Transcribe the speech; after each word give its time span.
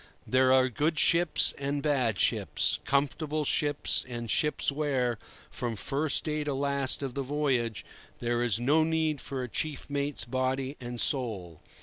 There 0.25 0.51
are 0.51 0.67
good 0.67 0.97
ships 0.97 1.53
and 1.59 1.83
bad 1.83 2.19
ships, 2.19 2.79
comfortable 2.85 3.45
ships 3.45 4.03
and 4.09 4.31
ships 4.31 4.71
where, 4.71 5.19
from 5.51 5.75
first 5.75 6.23
day 6.23 6.43
to 6.43 6.55
last 6.55 7.03
of 7.03 7.13
the 7.13 7.21
voyage, 7.21 7.85
there 8.17 8.41
is 8.41 8.59
no 8.59 8.81
rest 8.81 9.19
for 9.23 9.43
a 9.43 9.47
chief 9.47 9.87
mate's 9.91 10.25
body 10.25 10.75
and 10.81 10.99
soul. 10.99 11.61